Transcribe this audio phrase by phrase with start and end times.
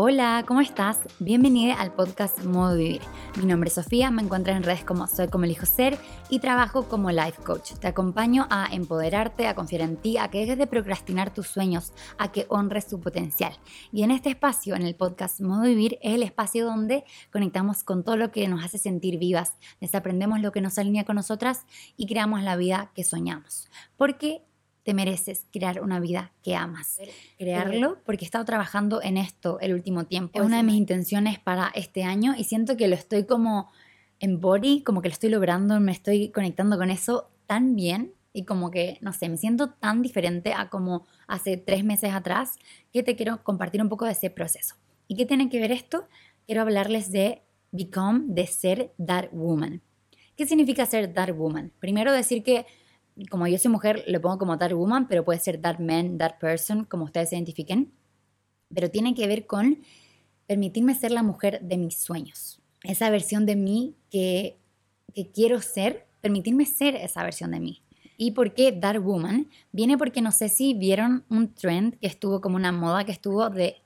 [0.00, 1.00] Hola, ¿cómo estás?
[1.18, 3.00] Bienvenida al podcast Modo Vivir.
[3.36, 5.98] Mi nombre es Sofía, me encuentras en redes como Soy como elijo ser
[6.28, 7.72] y trabajo como life coach.
[7.80, 11.92] Te acompaño a empoderarte, a confiar en ti, a que dejes de procrastinar tus sueños,
[12.16, 13.58] a que honres tu potencial.
[13.90, 18.04] Y en este espacio, en el podcast Modo Vivir, es el espacio donde conectamos con
[18.04, 21.66] todo lo que nos hace sentir vivas, desaprendemos lo que nos alinea con nosotras
[21.96, 23.68] y creamos la vida que soñamos.
[23.96, 24.47] Porque
[24.88, 26.98] te mereces crear una vida que amas.
[27.36, 30.40] Crearlo porque he estado trabajando en esto el último tiempo.
[30.40, 33.70] Es una de mis intenciones para este año y siento que lo estoy como
[34.18, 38.46] en body, como que lo estoy logrando, me estoy conectando con eso tan bien y
[38.46, 42.56] como que, no sé, me siento tan diferente a como hace tres meses atrás
[42.90, 44.74] que te quiero compartir un poco de ese proceso.
[45.06, 46.08] ¿Y qué tiene que ver esto?
[46.46, 47.42] Quiero hablarles de
[47.72, 49.82] Become, de ser That Woman.
[50.34, 51.72] ¿Qué significa ser That Woman?
[51.78, 52.64] Primero decir que
[53.30, 56.38] como yo soy mujer, le pongo como that woman, pero puede ser that man, that
[56.40, 57.92] person, como ustedes se identifiquen.
[58.74, 59.82] Pero tiene que ver con
[60.46, 62.60] permitirme ser la mujer de mis sueños.
[62.82, 64.58] Esa versión de mí que,
[65.14, 67.82] que quiero ser, permitirme ser esa versión de mí.
[68.16, 69.48] ¿Y por qué That Woman?
[69.70, 73.48] Viene porque no sé si vieron un trend que estuvo como una moda que estuvo
[73.48, 73.76] de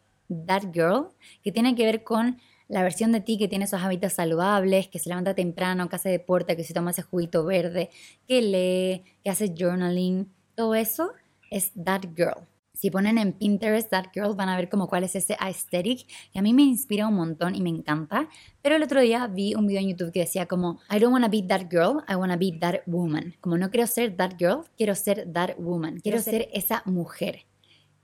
[0.47, 1.09] That Girl,
[1.43, 2.39] que tiene que ver con
[2.73, 6.09] la versión de ti que tiene esos hábitos saludables, que se levanta temprano, que hace
[6.09, 7.91] deporte, que se toma ese juguito verde,
[8.27, 11.13] que lee, que hace journaling, todo eso
[11.51, 12.47] es That Girl.
[12.73, 16.39] Si ponen en Pinterest That Girl van a ver como cuál es ese aesthetic que
[16.39, 18.31] a mí me inspira un montón y me encanta.
[18.63, 21.27] Pero el otro día vi un video en YouTube que decía como I don't want
[21.27, 23.35] to be that girl, I want to be that woman.
[23.43, 26.01] Como no quiero ser that girl, quiero ser that woman.
[26.01, 27.45] Quiero, ser esa mujer.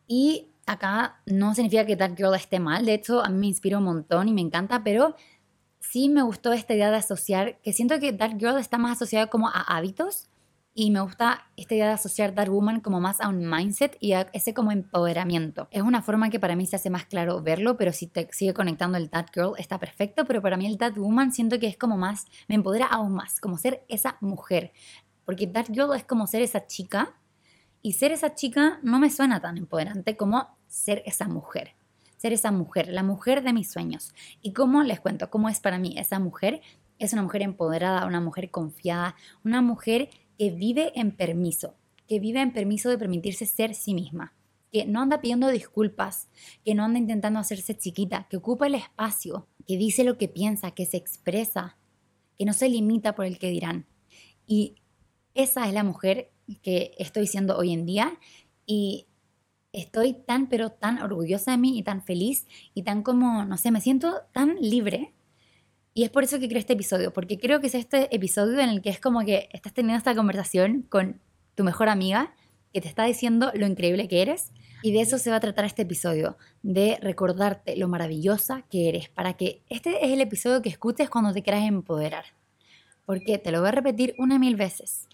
[0.06, 3.78] Y acá no significa que That Girl esté mal, de hecho a mí me inspira
[3.78, 5.16] un montón y me encanta, pero
[5.80, 9.28] sí me gustó esta idea de asociar, que siento que That Girl está más asociada
[9.28, 10.28] como a hábitos
[10.80, 14.12] y me gusta esta idea de asociar That Woman como más a un mindset y
[14.12, 15.66] a ese como empoderamiento.
[15.72, 18.55] Es una forma que para mí se hace más claro verlo, pero si te sigue
[18.55, 21.77] conectando el That Girl está perfecto, pero para mí el That Woman siento que es
[21.77, 24.73] como más, me empodera aún más, como ser esa mujer.
[25.24, 27.17] Porque That Girl es como ser esa chica
[27.83, 31.74] y ser esa chica no me suena tan empoderante como ser esa mujer.
[32.17, 34.14] Ser esa mujer, la mujer de mis sueños.
[34.42, 35.30] ¿Y cómo les cuento?
[35.30, 36.61] ¿Cómo es para mí esa mujer?
[36.98, 39.14] Es una mujer empoderada, una mujer confiada,
[39.45, 41.74] una mujer que vive en permiso,
[42.06, 44.34] que vive en permiso de permitirse ser sí misma,
[44.73, 46.29] que no anda pidiendo disculpas,
[46.64, 50.73] que no anda intentando hacerse chiquita, que ocupa el espacio, que dice lo que piensa,
[50.73, 51.77] que se expresa,
[52.39, 53.86] que no se limita por el que dirán.
[54.46, 54.77] Y
[55.35, 56.30] esa es la mujer
[56.62, 58.18] que estoy siendo hoy en día
[58.64, 59.08] y
[59.73, 63.70] estoy tan, pero tan orgullosa de mí y tan feliz y tan como, no sé,
[63.70, 65.12] me siento tan libre.
[65.95, 68.68] Y es por eso que creo este episodio, porque creo que es este episodio en
[68.68, 71.20] el que es como que estás teniendo esta conversación con
[71.55, 72.34] tu mejor amiga
[72.73, 74.52] que te está diciendo lo increíble que eres.
[74.83, 79.08] Y de eso se va a tratar este episodio, de recordarte lo maravillosa que eres,
[79.08, 82.27] para que este es el episodio que escuches cuando te quieras empoderar.
[83.05, 85.08] Porque te lo voy a repetir una mil veces.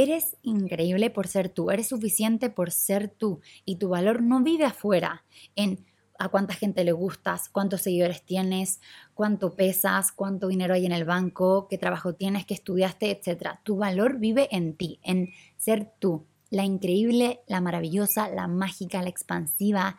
[0.00, 4.64] Eres increíble por ser tú, eres suficiente por ser tú y tu valor no vive
[4.64, 5.84] afuera en
[6.18, 8.80] a cuánta gente le gustas, cuántos seguidores tienes,
[9.12, 13.58] cuánto pesas, cuánto dinero hay en el banco, qué trabajo tienes, qué estudiaste, etc.
[13.62, 19.10] Tu valor vive en ti, en ser tú, la increíble, la maravillosa, la mágica, la
[19.10, 19.98] expansiva,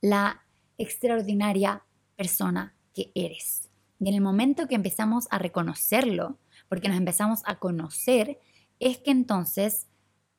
[0.00, 0.44] la
[0.78, 1.82] extraordinaria
[2.14, 3.68] persona que eres.
[3.98, 8.38] Y en el momento que empezamos a reconocerlo, porque nos empezamos a conocer,
[8.80, 9.88] es que entonces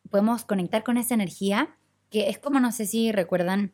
[0.09, 1.78] podemos conectar con esa energía
[2.09, 3.73] que es como, no sé si recuerdan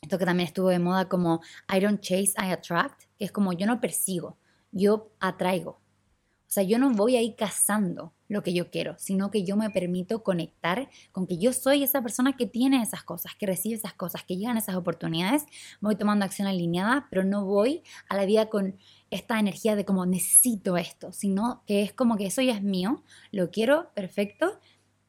[0.00, 1.40] esto que también estuvo de moda como
[1.72, 4.38] I don't chase, I attract, que es como yo no persigo,
[4.72, 5.79] yo atraigo.
[6.50, 9.70] O sea, yo no voy ahí cazando lo que yo quiero, sino que yo me
[9.70, 13.94] permito conectar con que yo soy esa persona que tiene esas cosas, que recibe esas
[13.94, 15.44] cosas, que llegan esas oportunidades.
[15.80, 18.76] Voy tomando acción alineada, pero no voy a la vida con
[19.10, 23.04] esta energía de como necesito esto, sino que es como que eso ya es mío,
[23.30, 24.58] lo quiero, perfecto,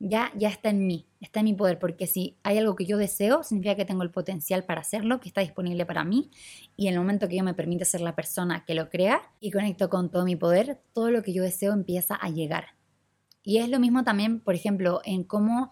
[0.04, 2.98] ya, ya está en mí, está en mi poder, porque si hay algo que yo
[2.98, 6.32] deseo, significa que tengo el potencial para hacerlo, que está disponible para mí,
[6.76, 9.52] y en el momento que yo me permite ser la persona que lo crea y
[9.52, 12.76] conecto con todo mi poder, todo lo que yo deseo empieza a llegar.
[13.44, 15.72] Y es lo mismo también, por ejemplo, en cómo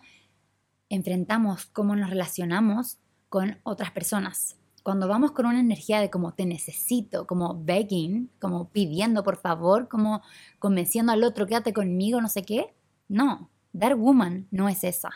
[0.89, 2.99] enfrentamos, cómo nos relacionamos
[3.29, 8.69] con otras personas cuando vamos con una energía de como te necesito, como begging, como
[8.69, 10.23] pidiendo por favor, como
[10.57, 12.73] convenciendo al otro, quédate conmigo, no sé qué,
[13.07, 15.09] no, Dar Woman no es esa.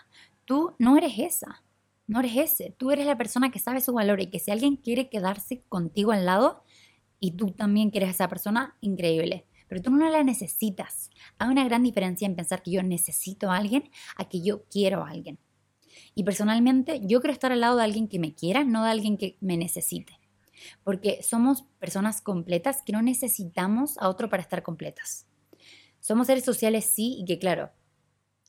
[0.46, 1.64] Tú no eres esa,
[2.08, 2.76] no eres ese.
[2.78, 6.12] Tú eres la persona que sabe su valor y que si alguien quiere quedarse contigo
[6.12, 6.64] al lado
[7.20, 9.46] y tú también quieres a esa persona, increíble.
[9.68, 11.10] Pero tú no la necesitas.
[11.40, 15.04] Hay una gran diferencia en pensar que yo necesito a alguien a que yo quiero
[15.04, 15.40] a alguien.
[16.16, 19.18] Y personalmente yo quiero estar al lado de alguien que me quiera, no de alguien
[19.18, 20.20] que me necesite.
[20.84, 25.26] Porque somos personas completas que no necesitamos a otro para estar completas.
[26.00, 27.72] Somos seres sociales, sí, y que claro,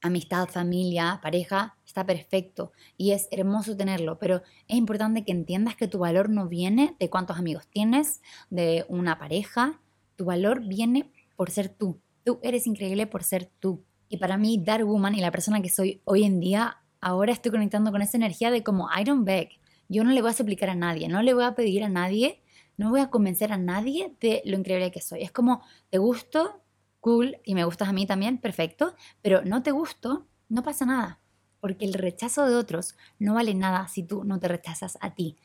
[0.04, 5.88] amistad, familia, pareja, está perfecto y es hermoso tenerlo, pero es importante que entiendas que
[5.88, 8.20] tu valor no viene de cuántos amigos tienes,
[8.50, 9.80] de una pareja,
[10.16, 12.00] tu valor viene por ser tú.
[12.22, 13.82] Tú eres increíble por ser tú.
[14.08, 17.50] Y para mí, Dark Woman y la persona que soy hoy en día, ahora estoy
[17.50, 19.58] conectando con esa energía de como I don't beg.
[19.88, 22.42] Yo no le voy a suplicar a nadie, no le voy a pedir a nadie,
[22.76, 25.22] no voy a convencer a nadie de lo increíble que soy.
[25.22, 26.63] Es como, te gusto,
[27.04, 31.20] cool, y me gustas a mí también, perfecto, pero no te gusto, no pasa nada,
[31.60, 35.36] porque el rechazo de otros no vale nada si tú no te rechazas a ti.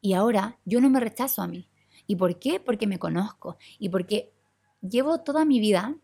[0.00, 1.68] Y ahora yo no me rechazo a mí.
[2.06, 2.60] ¿Y por qué?
[2.60, 4.32] Porque me conozco y porque
[4.80, 5.96] llevo toda mi vida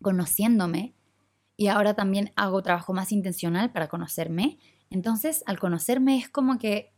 [0.00, 0.94] conociéndome
[1.56, 4.60] y ahora también hago trabajo más intencional para conocerme.
[4.88, 6.92] Entonces, al conocerme es como que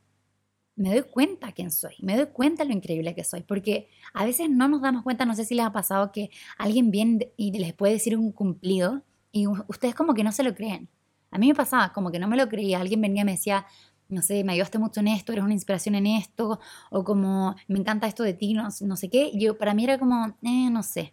[0.80, 4.48] me doy cuenta quién soy, me doy cuenta lo increíble que soy, porque a veces
[4.48, 7.74] no nos damos cuenta, no sé si les ha pasado que alguien viene y les
[7.74, 10.88] puede decir un cumplido y ustedes como que no se lo creen.
[11.30, 13.66] A mí me pasaba como que no me lo creía, alguien venía y me decía,
[14.08, 16.60] no sé, me ayudaste mucho en esto, eres una inspiración en esto,
[16.90, 19.32] o como me encanta esto de ti, no, sé qué.
[19.34, 21.12] Yo, para mí era como, eh, no sé,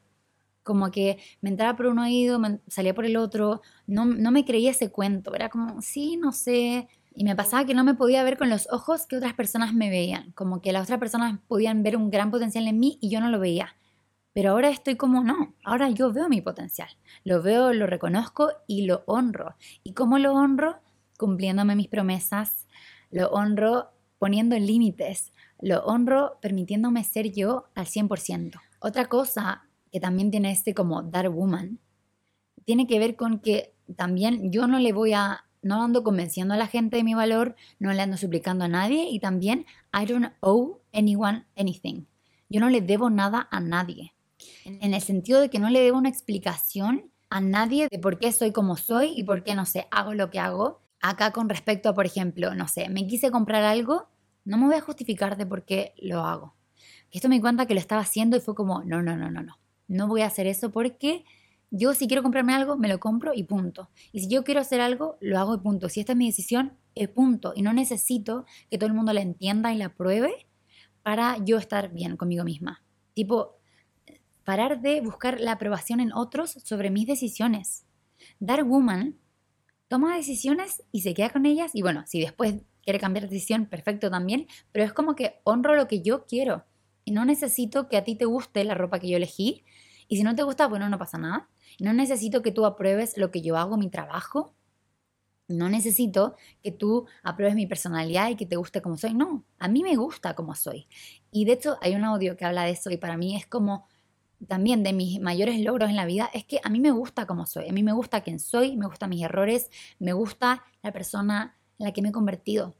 [0.63, 4.45] como que me entraba por un oído, me salía por el otro, no, no me
[4.45, 6.87] creía ese cuento, era como, sí, no sé,
[7.17, 9.89] y me pasaba que no me podía ver con los ojos que otras personas me
[9.89, 13.19] veían, como que las otras personas podían ver un gran potencial en mí y yo
[13.19, 13.75] no lo veía.
[14.33, 16.89] Pero ahora estoy como, no, ahora yo veo mi potencial,
[17.23, 19.55] lo veo, lo reconozco y lo honro.
[19.83, 20.77] ¿Y cómo lo honro?
[21.17, 22.67] Cumpliéndome mis promesas,
[23.09, 23.89] lo honro
[24.19, 28.61] poniendo límites, lo honro permitiéndome ser yo al 100%.
[28.77, 31.79] Otra cosa que también tiene este como Dark Woman,
[32.63, 36.57] tiene que ver con que también yo no le voy a no ando convenciendo a
[36.57, 40.33] la gente de mi valor, no le ando suplicando a nadie y también I don't
[40.39, 42.05] owe anyone anything.
[42.49, 44.13] Yo no le debo nada a nadie.
[44.65, 48.31] En el sentido de que no le debo una explicación a nadie de por qué
[48.31, 50.81] soy como soy y por qué, no sé, hago lo que hago.
[51.01, 54.07] Acá con respecto a, por ejemplo, no sé, me quise comprar algo,
[54.45, 56.55] no me voy a justificar de por qué lo hago.
[57.11, 59.43] Esto me di cuenta que lo estaba haciendo y fue como, no, no, no, no,
[59.43, 59.59] no.
[59.87, 61.23] No voy a hacer eso porque
[61.69, 63.89] yo si quiero comprarme algo, me lo compro y punto.
[64.11, 65.89] Y si yo quiero hacer algo, lo hago y punto.
[65.89, 67.53] Si esta es mi decisión, es punto.
[67.55, 70.47] Y no necesito que todo el mundo la entienda y la pruebe
[71.03, 72.83] para yo estar bien conmigo misma.
[73.13, 73.57] Tipo,
[74.43, 77.85] parar de buscar la aprobación en otros sobre mis decisiones.
[78.39, 79.17] Dark Woman
[79.87, 81.71] toma decisiones y se queda con ellas.
[81.73, 84.47] Y bueno, si después quiere cambiar de decisión, perfecto también.
[84.71, 86.65] Pero es como que honro lo que yo quiero.
[87.03, 89.65] Y no necesito que a ti te guste la ropa que yo elegí.
[90.07, 91.49] Y si no te gusta, bueno, no pasa nada.
[91.79, 94.53] No necesito que tú apruebes lo que yo hago, mi trabajo.
[95.49, 99.13] No necesito que tú apruebes mi personalidad y que te guste como soy.
[99.13, 100.87] No, a mí me gusta como soy.
[101.31, 103.87] Y de hecho hay un audio que habla de eso y para mí es como
[104.47, 107.45] también de mis mayores logros en la vida es que a mí me gusta como
[107.45, 107.69] soy.
[107.69, 109.69] A mí me gusta quién soy, me gustan mis errores,
[109.99, 112.75] me gusta la persona en la que me he convertido.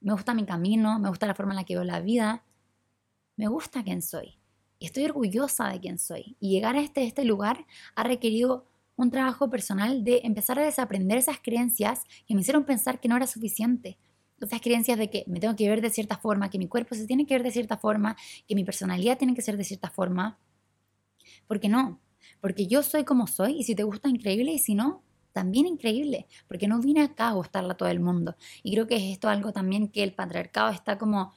[0.00, 2.44] Me gusta mi camino, me gusta la forma en la que veo la vida.
[3.36, 4.38] Me gusta quién soy
[4.84, 6.36] estoy orgullosa de quién soy.
[6.40, 8.66] Y llegar a este, este lugar ha requerido
[8.96, 13.16] un trabajo personal de empezar a desaprender esas creencias que me hicieron pensar que no
[13.16, 13.98] era suficiente.
[14.40, 17.06] Esas creencias de que me tengo que ver de cierta forma, que mi cuerpo se
[17.06, 18.16] tiene que ver de cierta forma,
[18.46, 20.38] que mi personalidad tiene que ser de cierta forma.
[21.46, 22.00] Porque no,
[22.40, 26.26] porque yo soy como soy y si te gusta increíble y si no, también increíble,
[26.46, 28.36] porque no vine acá a gustarle a todo el mundo.
[28.62, 31.32] Y creo que es esto algo también que el patriarcado está como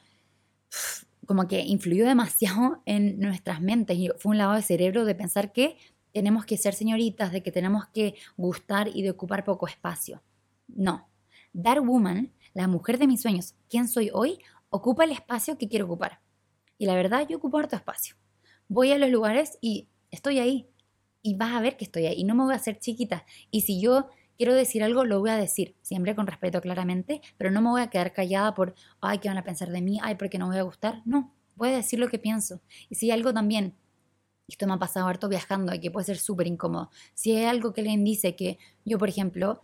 [1.28, 5.52] como que influyó demasiado en nuestras mentes y fue un lado de cerebro de pensar
[5.52, 5.76] que
[6.10, 10.22] tenemos que ser señoritas, de que tenemos que gustar y de ocupar poco espacio.
[10.68, 11.06] No.
[11.52, 14.38] Dark Woman, la mujer de mis sueños, quien soy hoy,
[14.70, 16.22] ocupa el espacio que quiero ocupar.
[16.78, 18.16] Y la verdad, yo ocupo harto espacio.
[18.66, 20.70] Voy a los lugares y estoy ahí.
[21.20, 22.20] Y vas a ver que estoy ahí.
[22.20, 23.26] Y no me voy a hacer chiquita.
[23.50, 24.08] Y si yo
[24.38, 27.82] quiero decir algo, lo voy a decir, siempre con respeto claramente, pero no me voy
[27.82, 29.98] a quedar callada por, ay, ¿qué van a pensar de mí?
[30.00, 31.02] Ay, porque no voy a gustar.
[31.04, 32.62] No, voy a decir lo que pienso.
[32.88, 33.74] Y si algo también,
[34.46, 37.74] esto me ha pasado harto viajando y que puede ser súper incómodo, si hay algo
[37.74, 39.60] que alguien dice que yo, por ejemplo,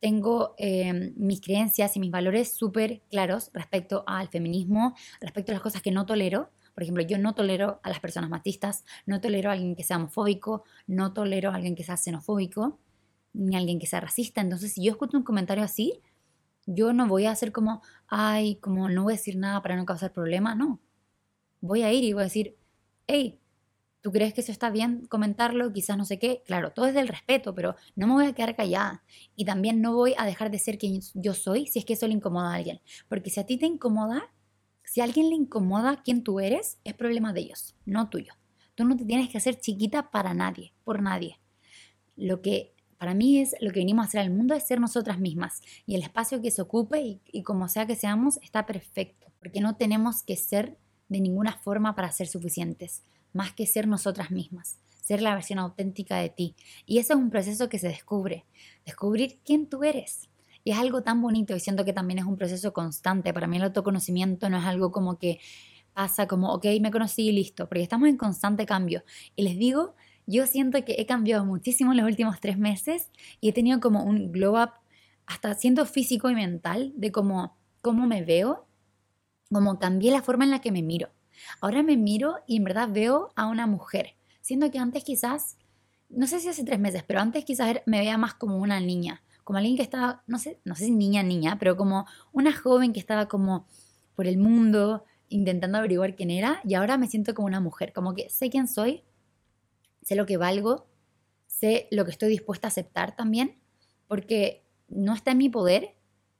[0.00, 5.62] tengo em, mis creencias y mis valores súper claros respecto al feminismo, respecto a las
[5.62, 6.50] cosas que no tolero.
[6.74, 9.96] Por ejemplo, yo no tolero a las personas machistas, no tolero a alguien que sea
[9.96, 12.78] homofóbico, no tolero a alguien que sea xenofóbico
[13.36, 14.40] ni alguien que sea racista.
[14.40, 16.00] Entonces, si yo escucho un comentario así,
[16.66, 19.86] yo no voy a hacer como, ay, como no voy a decir nada para no
[19.86, 20.54] causar problema.
[20.54, 20.80] No.
[21.60, 22.56] Voy a ir y voy a decir,
[23.06, 23.40] hey,
[24.06, 25.72] ¿Tú crees que eso está bien comentarlo?
[25.72, 26.44] Quizás no sé qué.
[26.46, 29.02] Claro, todo es del respeto, pero no me voy a quedar callada.
[29.34, 32.06] Y también no voy a dejar de ser quien yo soy si es que eso
[32.06, 32.80] le incomoda a alguien.
[33.08, 34.32] Porque si a ti te incomoda,
[34.84, 38.34] si a alguien le incomoda quién tú eres, es problema de ellos, no tuyo.
[38.76, 41.40] Tú no te tienes que hacer chiquita para nadie, por nadie.
[42.14, 45.18] Lo que para mí es lo que venimos a hacer al mundo es ser nosotras
[45.18, 45.60] mismas.
[45.86, 49.26] Y el espacio que se ocupe y, y como sea que seamos está perfecto.
[49.38, 50.76] Porque no tenemos que ser
[51.08, 53.02] de ninguna forma para ser suficientes
[53.36, 56.56] más que ser nosotras mismas, ser la versión auténtica de ti.
[56.86, 58.44] Y eso es un proceso que se descubre,
[58.84, 60.28] descubrir quién tú eres.
[60.64, 63.32] Y es algo tan bonito y siento que también es un proceso constante.
[63.32, 65.38] Para mí el autoconocimiento no es algo como que
[65.92, 69.04] pasa como, ok, me conocí y listo, porque estamos en constante cambio.
[69.36, 69.94] Y les digo,
[70.26, 74.02] yo siento que he cambiado muchísimo en los últimos tres meses y he tenido como
[74.02, 74.70] un glow up,
[75.26, 78.66] hasta siendo físico y mental, de cómo, cómo me veo,
[79.52, 81.10] cómo cambié la forma en la que me miro.
[81.60, 85.58] Ahora me miro y en verdad veo a una mujer, siendo que antes quizás,
[86.08, 89.22] no sé si hace tres meses, pero antes quizás me veía más como una niña,
[89.44, 92.92] como alguien que estaba, no sé, no sé si niña, niña, pero como una joven
[92.92, 93.66] que estaba como
[94.14, 98.14] por el mundo intentando averiguar quién era y ahora me siento como una mujer, como
[98.14, 99.02] que sé quién soy,
[100.06, 100.86] sé lo que valgo,
[101.48, 103.60] sé lo que estoy dispuesta a aceptar también,
[104.06, 105.96] porque no está en mi poder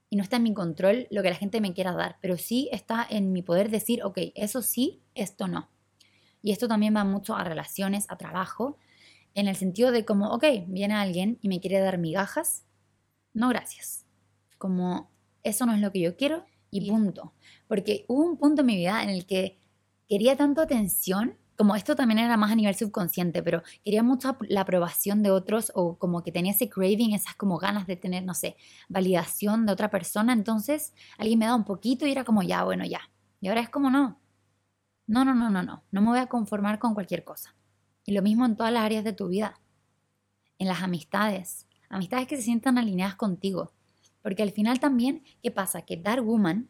[0.09, 2.69] y no está en mi control lo que la gente me quiera dar, pero sí
[2.71, 5.69] está en mi poder decir, ok, eso sí, esto no.
[6.43, 8.79] Y esto también va mucho a relaciones, a trabajo,
[9.35, 12.67] en el sentido de como, ok, viene alguien y me quiere dar migajas,
[13.33, 14.07] no gracias.
[14.59, 15.11] Como,
[15.43, 17.35] eso no es lo que yo quiero y punto.
[17.67, 19.59] Porque hubo un punto en mi vida en el que
[20.09, 24.63] quería tanto atención como esto también era más a nivel subconsciente, pero quería mucho la
[24.63, 28.35] aprobación de otros o como que tenía ese craving, esas como ganas de tener, no
[28.35, 28.57] sé,
[28.89, 32.85] validación de otra persona, entonces alguien me da un poquito y era como ya, bueno,
[32.85, 33.11] ya.
[33.41, 34.21] Y ahora es como no.
[35.07, 35.85] No, no, no, no, no.
[35.91, 37.55] No me voy a conformar con cualquier cosa.
[38.05, 39.61] Y lo mismo en todas las áreas de tu vida.
[40.59, 41.67] En las amistades.
[41.89, 43.73] Amistades que se sientan alineadas contigo.
[44.23, 45.83] Porque al final también, ¿qué pasa?
[45.83, 46.69] Que Dark Woman,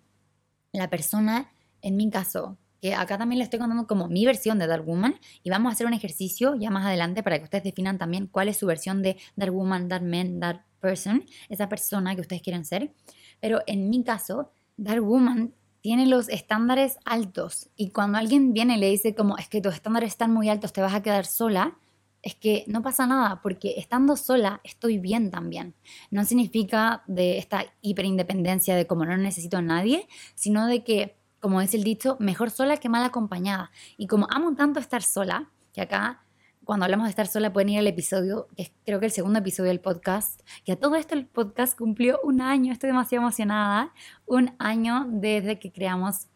[0.72, 1.50] la persona,
[1.80, 5.16] en mi caso, que acá también le estoy contando como mi versión de Dark Woman
[5.42, 8.48] y vamos a hacer un ejercicio ya más adelante para que ustedes definan también cuál
[8.48, 12.64] es su versión de Dark Woman, Dark Man, Dark Person, esa persona que ustedes quieren
[12.64, 12.92] ser.
[13.40, 18.78] Pero en mi caso, Dark Woman tiene los estándares altos y cuando alguien viene y
[18.78, 21.76] le dice como es que tus estándares están muy altos, te vas a quedar sola,
[22.22, 25.74] es que no pasa nada, porque estando sola estoy bien también.
[26.12, 31.16] No significa de esta hiperindependencia de como no necesito a nadie, sino de que
[31.46, 33.70] como es el dicho, mejor sola que mal acompañada.
[33.96, 36.24] Y como amo tanto estar sola, que acá
[36.64, 39.38] cuando hablamos de estar sola pueden ir al episodio, que es creo que el segundo
[39.38, 43.92] episodio del podcast, que a todo esto el podcast cumplió un año, estoy demasiado emocionada,
[44.26, 46.26] un año desde que creamos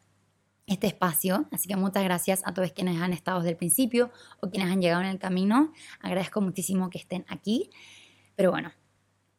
[0.68, 4.48] este espacio, así que muchas gracias a todos quienes han estado desde el principio o
[4.48, 7.68] quienes han llegado en el camino, agradezco muchísimo que estén aquí,
[8.36, 8.70] pero bueno,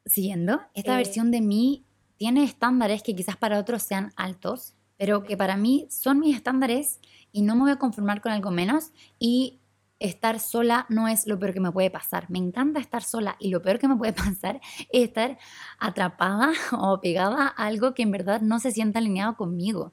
[0.06, 0.98] siguiendo, esta eh.
[0.98, 1.86] versión de mí
[2.18, 7.00] tiene estándares que quizás para otros sean altos, pero que para mí son mis estándares
[7.32, 9.60] y no me voy a conformar con algo menos y
[9.98, 12.30] estar sola no es lo peor que me puede pasar.
[12.30, 15.40] Me encanta estar sola y lo peor que me puede pasar es estar
[15.80, 19.92] atrapada o pegada a algo que en verdad no se sienta alineado conmigo.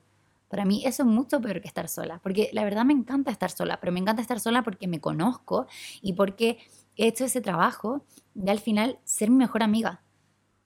[0.51, 3.51] Para mí eso es mucho peor que estar sola, porque la verdad me encanta estar
[3.51, 5.69] sola, pero me encanta estar sola porque me conozco
[6.03, 6.59] y porque
[6.97, 10.03] he hecho ese trabajo de al final ser mi mejor amiga.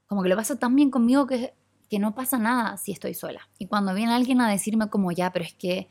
[0.08, 1.54] Como que lo paso tan bien conmigo que
[1.92, 3.50] que no pasa nada si estoy sola.
[3.58, 5.90] Y cuando viene alguien a decirme como ya, pero es que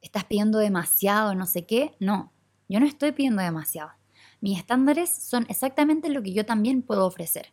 [0.00, 2.32] estás pidiendo demasiado, no sé qué, no,
[2.70, 3.90] yo no estoy pidiendo demasiado.
[4.40, 7.52] Mis estándares son exactamente lo que yo también puedo ofrecer.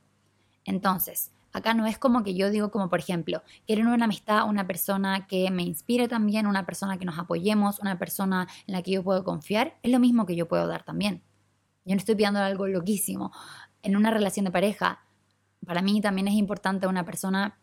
[0.63, 4.65] Entonces, acá no es como que yo digo como por ejemplo, quiero una amistad, una
[4.65, 8.91] persona que me inspire también, una persona que nos apoyemos, una persona en la que
[8.91, 11.21] yo puedo confiar, es lo mismo que yo puedo dar también.
[11.83, 13.33] Yo no estoy pidiendo algo loquísimo.
[13.83, 15.03] En una relación de pareja,
[15.65, 17.59] para mí también es importante una persona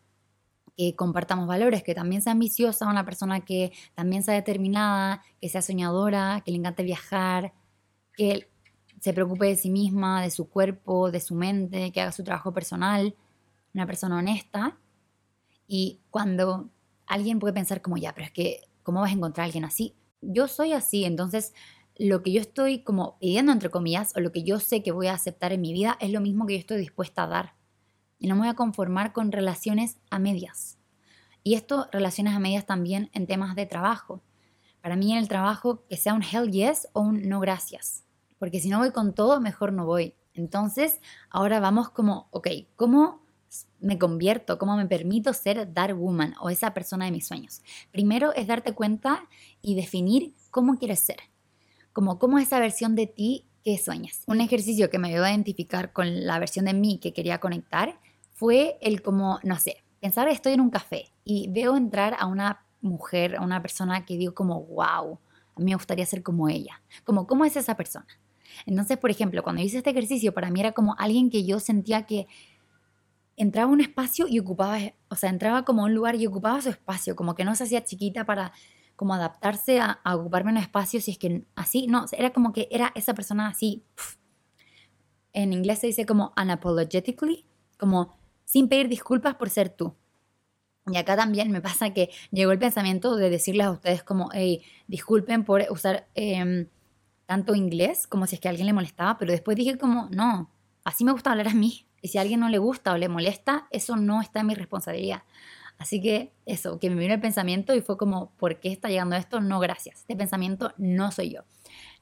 [0.77, 5.61] que compartamos valores, que también sea ambiciosa, una persona que también sea determinada, que sea
[5.61, 7.53] soñadora, que le encante viajar,
[8.13, 8.49] que
[9.01, 12.53] se preocupe de sí misma, de su cuerpo, de su mente, que haga su trabajo
[12.53, 13.15] personal,
[13.73, 14.77] una persona honesta.
[15.67, 16.69] Y cuando
[17.07, 19.95] alguien puede pensar como, ya, pero es que, ¿cómo vas a encontrar a alguien así?
[20.21, 21.53] Yo soy así, entonces
[21.97, 25.07] lo que yo estoy como pidiendo, entre comillas, o lo que yo sé que voy
[25.07, 27.58] a aceptar en mi vida es lo mismo que yo estoy dispuesta a dar
[28.19, 30.77] y no me voy a conformar con relaciones a medias.
[31.43, 34.21] Y esto, relaciones a medias también en temas de trabajo.
[34.81, 38.03] Para mí en el trabajo que sea un hell yes o un no gracias.
[38.37, 40.13] Porque si no voy con todo, mejor no voy.
[40.33, 43.21] Entonces, ahora vamos como, ok, ¿cómo
[43.79, 44.57] me convierto?
[44.57, 47.61] ¿Cómo me permito ser Dark Woman o esa persona de mis sueños?
[47.91, 49.27] Primero es darte cuenta
[49.61, 51.17] y definir cómo quieres ser.
[51.93, 54.23] como cómo es esa versión de ti que sueñas.
[54.27, 57.99] Un ejercicio que me ayudó a identificar con la versión de mí que quería conectar
[58.39, 62.65] fue el como, no sé, pensar estoy en un café y veo entrar a una
[62.79, 65.19] mujer, a una persona que digo como, wow,
[65.55, 66.81] a mí me gustaría ser como ella.
[67.03, 68.07] Como, ¿cómo es esa persona?
[68.65, 72.05] Entonces, por ejemplo, cuando hice este ejercicio, para mí era como alguien que yo sentía
[72.05, 72.27] que
[73.35, 74.77] entraba a un espacio y ocupaba,
[75.09, 77.65] o sea, entraba como a un lugar y ocupaba su espacio, como que no se
[77.65, 78.53] hacía chiquita para
[78.95, 82.93] como adaptarse a, ocuparme un espacio si es que así, no, era como que era
[82.95, 83.83] esa persona así,
[85.33, 87.45] en inglés se dice como unapologetically,
[87.77, 88.18] como
[88.49, 89.93] sin pedir disculpas por ser tú.
[90.87, 94.63] Y acá también me pasa que llegó el pensamiento de decirles a ustedes como, hey,
[94.87, 96.67] disculpen por usar em,
[97.27, 100.49] tanto inglés como si es que a alguien le molestaba, pero después dije como, no,
[100.83, 101.85] así me gusta hablar a mí.
[102.01, 104.55] Y si a alguien no le gusta o le molesta, eso no está en mi
[104.55, 105.21] responsabilidad.
[105.77, 109.15] Así que eso, que me vino el pensamiento y fue como, ¿por qué está llegando
[109.15, 109.41] esto?
[109.41, 109.99] No, gracias.
[109.99, 111.41] Este pensamiento no soy yo.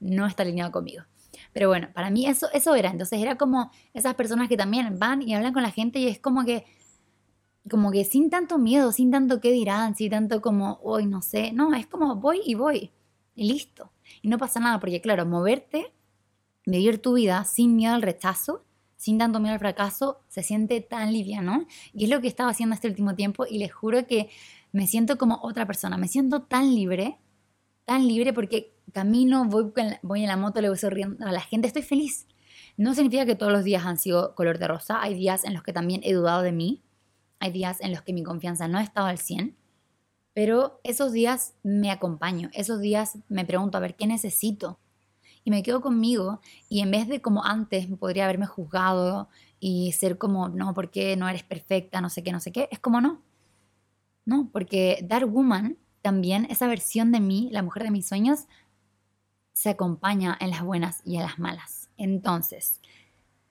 [0.00, 1.04] No está alineado conmigo.
[1.52, 2.90] Pero bueno, para mí eso, eso era.
[2.90, 6.18] Entonces era como esas personas que también van y hablan con la gente y es
[6.18, 6.64] como que,
[7.70, 11.52] como que sin tanto miedo, sin tanto qué dirán, sin tanto como, hoy no sé.
[11.52, 12.92] No, es como voy y voy.
[13.34, 13.92] Y listo.
[14.22, 15.92] Y no pasa nada, porque claro, moverte,
[16.66, 18.64] vivir tu vida sin miedo al rechazo,
[18.96, 21.66] sin tanto miedo al fracaso, se siente tan liviano.
[21.92, 24.28] Y es lo que estaba haciendo este último tiempo y les juro que
[24.72, 27.18] me siento como otra persona, me siento tan libre,
[27.88, 31.66] tan libre porque camino, voy, voy en la moto, le voy sonriendo a la gente,
[31.66, 32.26] estoy feliz.
[32.76, 35.62] No significa que todos los días han sido color de rosa, hay días en los
[35.62, 36.82] que también he dudado de mí,
[37.40, 39.56] hay días en los que mi confianza no ha estado al 100,
[40.34, 44.78] pero esos días me acompaño, esos días me pregunto, a ver, ¿qué necesito?
[45.48, 50.18] y me quedo conmigo y en vez de como antes podría haberme juzgado y ser
[50.18, 53.22] como, no, porque no eres perfecta, no sé qué, no sé qué, es como no.
[54.26, 58.46] No, porque Dark Woman, también esa versión de mí, la mujer de mis sueños,
[59.52, 61.90] se acompaña en las buenas y en las malas.
[61.96, 62.80] Entonces,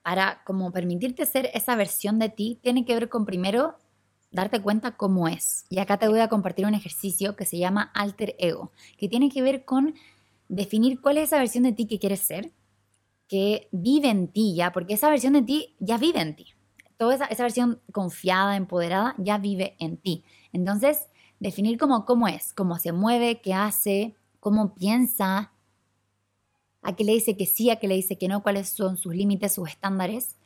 [0.02, 3.76] para como permitirte ser esa versión de ti, tiene que ver con primero
[4.30, 5.66] darte cuenta cómo es.
[5.68, 9.28] Y acá te voy a compartir un ejercicio que se llama alter ego, que tiene
[9.30, 9.94] que ver con
[10.48, 12.52] definir cuál es esa versión de ti que quieres ser,
[13.28, 16.46] que vive en ti ya, porque esa versión de ti ya vive en ti.
[16.96, 20.24] Toda esa, esa versión confiada, empoderada, ya vive en ti.
[20.52, 21.08] Entonces,
[21.40, 25.52] definir cómo, cómo es, cómo se mueve, qué hace, cómo piensa,
[26.82, 29.14] a qué le dice que sí, a qué le dice que no, cuáles son sus
[29.14, 30.36] límites, sus estándares.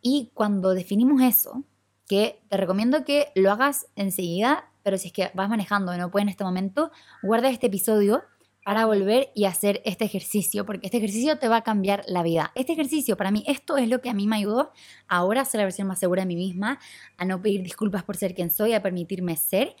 [0.00, 1.64] Y cuando definimos eso,
[2.08, 6.10] que te recomiendo que lo hagas enseguida, pero si es que vas manejando y no
[6.10, 6.90] puedes en este momento,
[7.22, 8.22] guarda este episodio
[8.64, 12.50] para volver y hacer este ejercicio, porque este ejercicio te va a cambiar la vida.
[12.56, 14.72] Este ejercicio, para mí, esto es lo que a mí me ayudó
[15.06, 16.80] ahora a ser la versión más segura de mí misma,
[17.16, 19.76] a no pedir disculpas por ser quien soy, a permitirme ser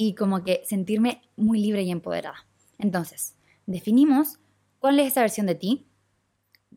[0.00, 2.46] y como que sentirme muy libre y empoderada.
[2.78, 3.36] Entonces,
[3.66, 4.38] definimos
[4.78, 5.86] cuál es esa versión de ti.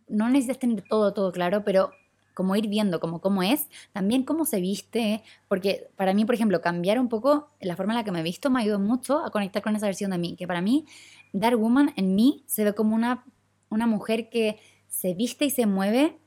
[0.10, 1.92] No necesitas tener todo, todo claro, pero
[2.34, 6.60] como ir viendo como cómo es, también cómo se viste, porque para mí, por ejemplo,
[6.60, 9.30] cambiar un poco la forma en la que me he visto me ayudó mucho a
[9.30, 10.86] conectar con esa versión de mí, que para mí,
[11.32, 13.24] Dark Woman en mí se ve como una,
[13.70, 14.60] una mujer que
[14.90, 16.18] se viste y se mueve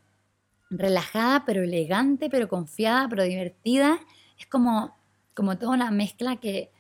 [0.70, 3.98] relajada, pero elegante, pero confiada, pero divertida.
[4.38, 4.96] Es como,
[5.34, 6.70] como toda una mezcla que,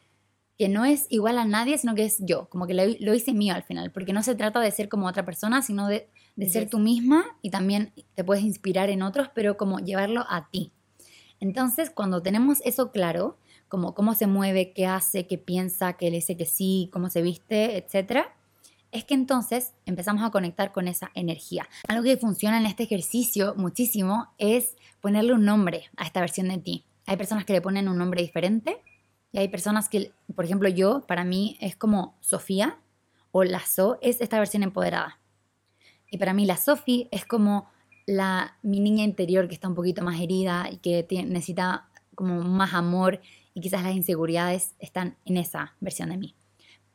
[0.58, 3.34] que no es igual a nadie, sino que es yo, como que lo, lo hice
[3.34, 6.50] mío al final, porque no se trata de ser como otra persona, sino de de
[6.50, 10.70] ser tú misma y también te puedes inspirar en otros, pero como llevarlo a ti.
[11.40, 13.38] Entonces, cuando tenemos eso claro,
[13.68, 17.22] como cómo se mueve, qué hace, qué piensa, qué le dice que sí, cómo se
[17.22, 18.34] viste, etcétera,
[18.92, 21.68] es que entonces empezamos a conectar con esa energía.
[21.88, 26.58] Algo que funciona en este ejercicio muchísimo es ponerle un nombre a esta versión de
[26.58, 26.84] ti.
[27.06, 28.82] Hay personas que le ponen un nombre diferente
[29.36, 32.78] y hay personas que, por ejemplo, yo, para mí es como Sofía
[33.32, 35.20] o la So, es esta versión empoderada.
[36.10, 37.68] Y para mí la Sophie es como
[38.06, 42.72] la, mi niña interior que está un poquito más herida y que necesita como más
[42.72, 43.20] amor
[43.52, 46.34] y quizás las inseguridades están en esa versión de mí.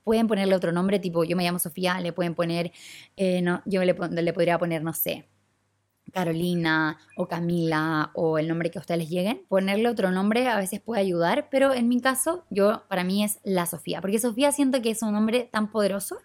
[0.03, 2.71] Pueden ponerle otro nombre, tipo yo me llamo Sofía, le pueden poner,
[3.17, 5.29] eh, no, yo le, le podría poner, no sé,
[6.11, 9.45] Carolina o Camila o el nombre que a ustedes les lleguen.
[9.47, 13.39] Ponerle otro nombre a veces puede ayudar, pero en mi caso, yo para mí es
[13.43, 16.17] la Sofía, porque Sofía siento que es un nombre tan poderoso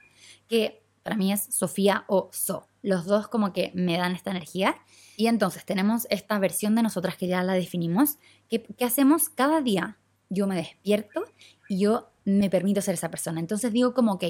[0.49, 2.66] que para mí es Sofía o So.
[2.83, 4.77] Los dos como que me dan esta energía.
[5.16, 8.18] Y entonces tenemos esta versión de nosotras que ya la definimos,
[8.49, 9.99] que, hacemos cada día.
[10.31, 11.25] Yo me despierto
[11.68, 13.38] y yo me permito ser esa persona.
[13.38, 14.25] Entonces digo como, ok,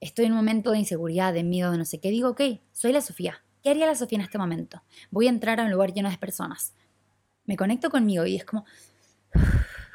[0.00, 2.10] estoy en un momento de inseguridad, de miedo, de no sé qué.
[2.10, 2.40] Digo, ok,
[2.72, 3.42] soy la Sofía.
[3.62, 4.82] ¿Qué haría la Sofía en este momento?
[5.10, 6.72] Voy a entrar a un lugar lleno de personas.
[7.44, 8.64] Me conecto conmigo y es como,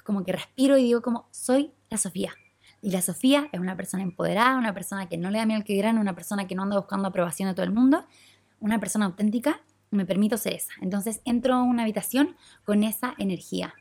[0.03, 2.33] como que respiro y digo como, soy la Sofía
[2.81, 5.63] Y la Sofía es una persona empoderada, una persona que no le da miedo al
[5.63, 8.05] que dirán, una persona que no anda buscando aprobación de todo el mundo,
[8.59, 10.73] una persona auténtica, me permito ser esa.
[10.81, 13.73] Entonces entro a una habitación con esa energía.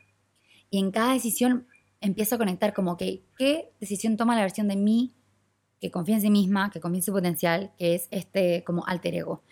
[0.70, 1.66] Y en cada decisión
[2.00, 5.14] empiezo a conectar como que qué decisión toma la versión de mí
[5.80, 9.14] que confía en sí misma, que confía en su potencial, que es este como alter
[9.14, 9.42] ego.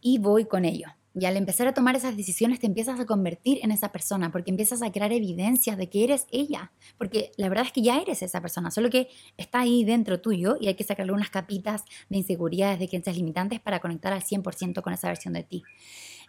[0.00, 0.88] Y voy con ello.
[1.14, 4.50] Y al empezar a tomar esas decisiones te empiezas a convertir en esa persona porque
[4.50, 6.70] empiezas a crear evidencias de que eres ella.
[6.96, 10.56] Porque la verdad es que ya eres esa persona, solo que está ahí dentro tuyo
[10.60, 14.80] y hay que sacarle unas capitas de inseguridades, de creencias limitantes para conectar al 100%
[14.80, 15.64] con esa versión de ti.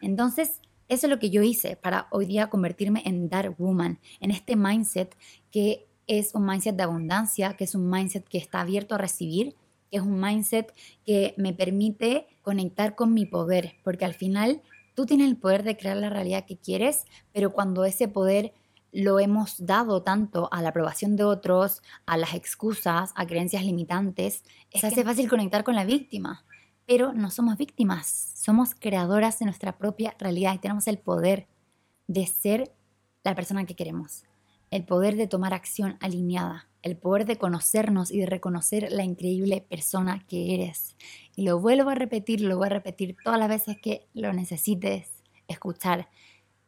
[0.01, 4.32] Entonces, eso es lo que yo hice para hoy día convertirme en Dark Woman, en
[4.32, 5.15] este mindset
[5.51, 9.55] que es un mindset de abundancia, que es un mindset que está abierto a recibir,
[9.89, 10.73] que es un mindset
[11.06, 14.62] que me permite conectar con mi poder, porque al final
[14.99, 18.54] Tú tienes el poder de crear la realidad que quieres, pero cuando ese poder
[18.91, 24.43] lo hemos dado tanto a la aprobación de otros, a las excusas, a creencias limitantes,
[24.71, 26.43] es se hace fácil conectar con la víctima.
[26.86, 31.47] Pero no somos víctimas, somos creadoras de nuestra propia realidad y tenemos el poder
[32.08, 32.73] de ser
[33.23, 34.25] la persona que queremos,
[34.69, 39.65] el poder de tomar acción alineada, el poder de conocernos y de reconocer la increíble
[39.68, 40.96] persona que eres.
[41.36, 45.24] Y lo vuelvo a repetir, lo voy a repetir todas las veces que lo necesites
[45.48, 46.10] escuchar.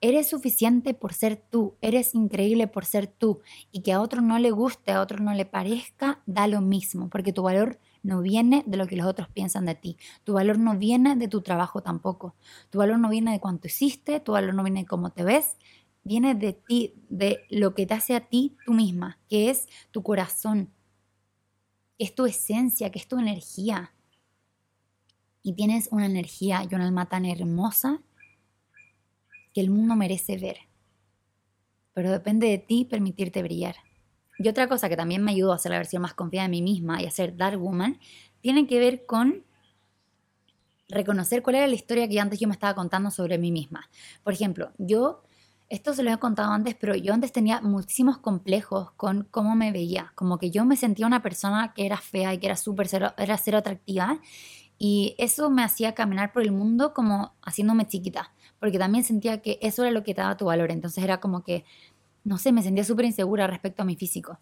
[0.04, 4.40] Eres suficiente por ser tú, eres increíble por ser tú y que a otro no
[4.40, 8.64] le guste, a otro no le parezca, da lo mismo, porque tu valor no viene
[8.66, 11.82] de lo que los otros piensan de ti, tu valor no viene de tu trabajo
[11.82, 12.34] tampoco,
[12.72, 15.56] tu valor no viene de cuánto hiciste, tu valor no viene de cómo te ves,
[16.04, 20.04] viene de ti, de lo que te hace a ti tú misma, que es tu
[20.04, 20.72] corazón,
[21.98, 23.94] que es tu esencia, que es tu energía.
[25.44, 28.02] Y tienes una energía y un alma tan hermosa
[29.54, 30.58] que el mundo merece ver.
[31.94, 33.76] Pero depende de ti permitirte brillar.
[34.38, 36.62] Y otra cosa que también me ayudó a ser la versión más confiada de mí
[36.62, 38.00] misma y a ser Dark Woman,
[38.42, 39.44] tiene que ver con
[40.88, 43.90] reconocer cuál era la historia que antes yo me estaba contando sobre mí misma.
[44.24, 45.24] Por ejemplo, yo
[45.72, 49.72] esto se lo he contado antes, pero yo antes tenía muchísimos complejos con cómo me
[49.72, 50.12] veía.
[50.16, 53.14] Como que yo me sentía una persona que era fea y que era súper cero,
[53.18, 54.20] era cero atractiva.
[54.78, 58.34] Y eso me hacía caminar por el mundo como haciéndome chiquita.
[58.60, 60.72] Porque también sentía que eso era lo que daba tu valor.
[60.72, 61.64] Entonces era como que,
[62.26, 64.40] no sé, me sentía súper insegura respecto a mi físico.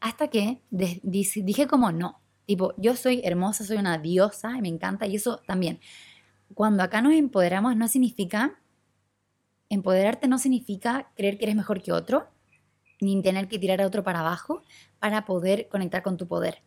[0.00, 2.20] Hasta que dije como no.
[2.46, 5.06] Tipo, yo soy hermosa, soy una diosa y me encanta.
[5.06, 5.78] Y eso también.
[6.52, 8.58] Cuando acá nos empoderamos no significa
[9.68, 12.28] Empoderarte no significa creer que eres mejor que otro,
[13.00, 14.62] ni tener que tirar a otro para abajo
[14.98, 16.62] para poder conectar con tu poder,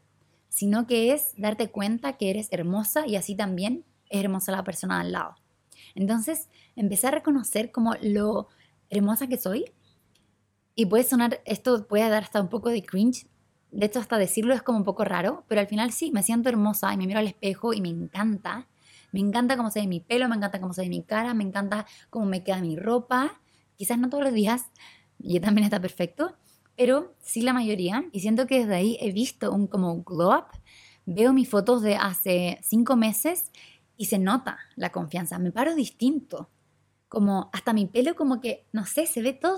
[0.50, 5.00] sino que es darte cuenta que eres hermosa y así también es hermosa la persona
[5.00, 5.36] al lado.
[5.96, 8.48] Entonces, empecé a reconocer como lo
[8.90, 9.66] hermosa que soy
[10.76, 13.26] y puede sonar, esto puede dar hasta un poco de cringe,
[13.72, 16.50] de hecho hasta decirlo es como un poco raro, pero al final sí, me siento
[16.50, 18.68] hermosa y me miro al espejo y me encanta
[19.12, 21.43] me encanta cómo se ve mi pelo, me encanta cómo se ve mi cara, me
[21.43, 23.39] encanta cómo me queda mi ropa.
[23.76, 24.72] Quizás no todos los días,
[25.20, 26.36] y también está perfecto,
[26.76, 28.06] pero sí la mayoría.
[28.12, 30.46] Y siento que desde ahí he visto un como glow up.
[31.06, 33.52] Veo mis fotos de hace cinco meses
[33.96, 35.39] y se nota la confianza.
[35.39, 36.50] Me paro distinto.
[37.08, 39.58] Como hasta mi pelo como que, no sé, se ve todo,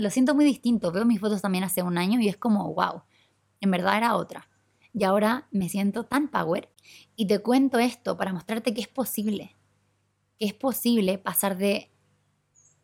[0.00, 0.90] lo siento muy distinto.
[0.90, 3.02] Veo mis fotos también hace un año y es como, wow,
[3.60, 4.47] en verdad era otra
[4.92, 6.68] y ahora me siento tan power.
[7.16, 9.56] Y te cuento esto para mostrarte que es posible,
[10.38, 11.90] que es posible pasar de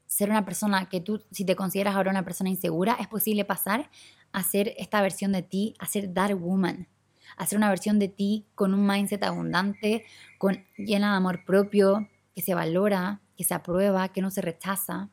[0.07, 3.90] ser una persona que tú, si te consideras ahora una persona insegura, es posible pasar
[4.33, 6.88] a ser esta versión de ti, a ser Dark Woman,
[7.37, 10.05] a ser una versión de ti con un mindset abundante,
[10.38, 15.11] con, llena de amor propio, que se valora, que se aprueba, que no se rechaza.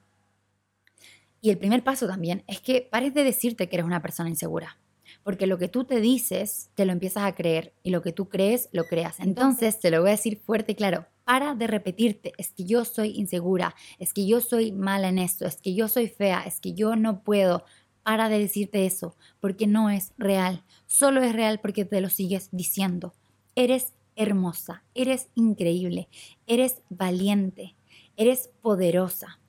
[1.40, 4.78] Y el primer paso también es que pares de decirte que eres una persona insegura
[5.24, 8.30] porque lo que tú te dices, te lo empiezas a creer y lo que tú
[8.30, 9.20] crees, lo creas.
[9.20, 12.86] Entonces, te lo voy a decir fuerte y claro, para de repetirte, es que yo
[12.86, 16.60] soy insegura, es que yo soy mala en esto, es que yo soy fea, es
[16.60, 17.64] que yo no puedo.
[18.04, 20.64] Para de decirte eso, porque no es real.
[20.88, 23.14] Solo es real porque te lo sigues diciendo.
[23.54, 26.10] Eres hermosa, eres increíble,
[26.48, 27.76] eres valiente,
[28.18, 29.40] eres poderosa.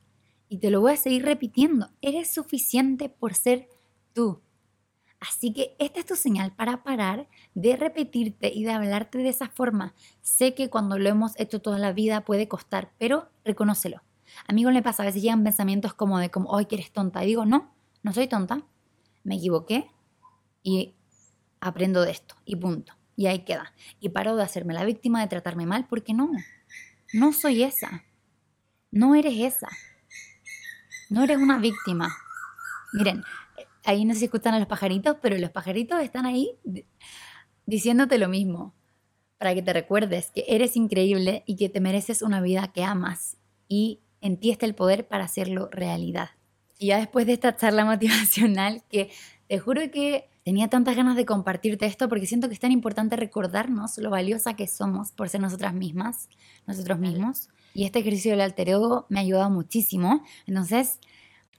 [0.48, 3.68] Y te lo voy a seguir repitiendo, eres suficiente por ser
[4.12, 4.42] tú.
[5.22, 9.48] Así que esta es tu señal para parar de repetirte y de hablarte de esa
[9.48, 9.94] forma.
[10.20, 14.02] Sé que cuando lo hemos hecho toda la vida puede costar, pero reconócelo.
[14.48, 17.22] A mí me pasa, a veces llegan pensamientos como de como, ay, que eres tonta.
[17.22, 18.62] Y digo, no, no soy tonta.
[19.22, 19.88] Me equivoqué
[20.64, 20.96] y
[21.60, 22.94] aprendo de esto y punto.
[23.14, 23.72] Y ahí queda.
[24.00, 26.32] Y paro de hacerme la víctima, de tratarme mal, porque no,
[27.12, 28.02] no soy esa.
[28.90, 29.68] No eres esa.
[31.10, 32.12] No eres una víctima.
[32.92, 33.22] Miren,
[33.84, 36.56] ahí no se escuchan a los pajaritos, pero los pajaritos están ahí
[37.66, 38.74] diciéndote lo mismo,
[39.38, 43.38] para que te recuerdes que eres increíble y que te mereces una vida que amas
[43.68, 46.30] y en ti está el poder para hacerlo realidad.
[46.78, 49.10] Y ya después de esta charla motivacional que
[49.48, 53.16] te juro que tenía tantas ganas de compartirte esto porque siento que es tan importante
[53.16, 56.28] recordarnos lo valiosa que somos por ser nosotras mismas,
[56.66, 57.48] nosotros mismos.
[57.74, 60.22] Y este ejercicio del alter ego me ha ayudado muchísimo.
[60.46, 60.98] Entonces,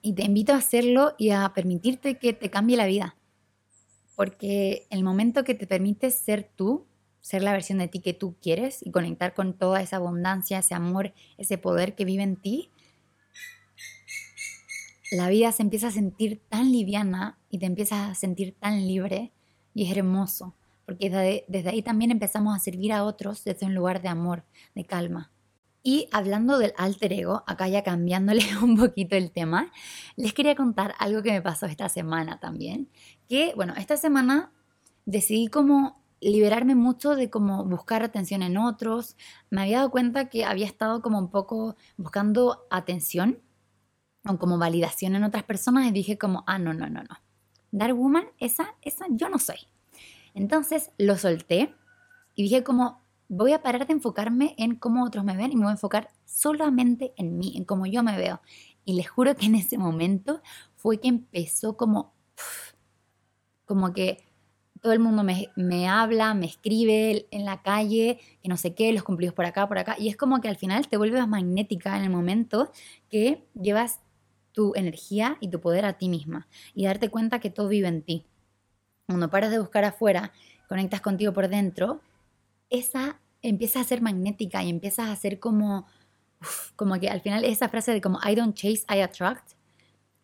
[0.04, 3.16] y te invito a hacerlo y a permitirte que te cambie la vida.
[4.16, 6.86] Porque el momento que te permites ser tú,
[7.22, 10.76] ser la versión de ti que tú quieres y conectar con toda esa abundancia, ese
[10.76, 12.70] amor, ese poder que vive en ti,
[15.10, 19.32] la vida se empieza a sentir tan liviana y te empiezas a sentir tan libre
[19.74, 20.54] y es hermoso,
[20.86, 21.10] porque
[21.48, 24.44] desde, ahí también empezamos a servir a otros desde un lugar de amor,
[24.76, 25.32] de calma.
[25.86, 29.72] Y hablando del alter ego, acá ya cambiándole un poquito el tema,
[30.16, 32.90] les quería contar algo que me pasó esta semana también.
[33.28, 34.52] Que, bueno, esta semana
[35.06, 39.18] decidí como liberarme mucho de como buscar atención en otros.
[39.50, 43.40] Me había dado cuenta que había estado como un poco buscando atención
[44.26, 47.18] o como validación en otras personas y dije como, ah, no, no, no, no.
[47.72, 49.58] Dark Woman, esa, esa yo no soy.
[50.34, 51.76] Entonces lo solté
[52.36, 53.03] y dije como,
[53.36, 56.10] voy a parar de enfocarme en cómo otros me ven y me voy a enfocar
[56.26, 58.42] solamente en mí, en cómo yo me veo.
[58.86, 60.42] Y les juro que en ese momento
[60.76, 62.14] fue que empezó como,
[63.66, 64.24] como que
[64.82, 68.92] todo el mundo me, me, habla, me escribe en la calle, que no sé qué,
[68.92, 69.96] los cumplidos por acá, por acá.
[69.98, 72.72] Y es como que al final te vuelves magnética en el momento
[73.10, 74.02] que llevas
[74.52, 78.04] tu energía y tu poder a ti misma y darte cuenta que todo vive en
[78.04, 78.26] ti.
[79.08, 80.34] Cuando paras de buscar afuera,
[80.68, 82.02] conectas contigo por dentro,
[82.70, 85.86] esa empieza a ser magnética y empiezas a ser como,
[86.76, 89.52] como que al final esa frase de como I don't chase, I attract.